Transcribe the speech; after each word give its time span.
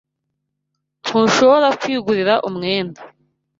Ntushobora 1.05 1.67
kwigurira 1.79 2.33
umwenda 2.47 3.01